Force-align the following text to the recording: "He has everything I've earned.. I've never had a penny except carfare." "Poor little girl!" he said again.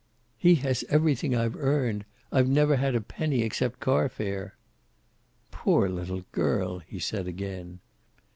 "He 0.39 0.55
has 0.55 0.83
everything 0.89 1.35
I've 1.35 1.55
earned.. 1.55 2.05
I've 2.31 2.49
never 2.49 2.77
had 2.77 2.95
a 2.95 3.01
penny 3.01 3.43
except 3.43 3.79
carfare." 3.79 4.55
"Poor 5.51 5.89
little 5.89 6.25
girl!" 6.31 6.79
he 6.79 6.97
said 6.97 7.27
again. 7.27 7.81